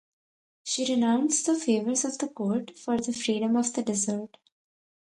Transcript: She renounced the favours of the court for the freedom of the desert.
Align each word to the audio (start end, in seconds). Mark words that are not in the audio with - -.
She 0.63 0.91
renounced 0.91 1.45
the 1.45 1.53
favours 1.53 2.05
of 2.05 2.17
the 2.17 2.27
court 2.27 2.75
for 2.75 2.97
the 2.97 3.13
freedom 3.13 3.55
of 3.55 3.71
the 3.71 3.83
desert. 3.83 4.35